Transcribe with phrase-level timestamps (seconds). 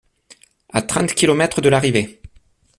[0.73, 2.21] À trente kilomètres de l'arrivée.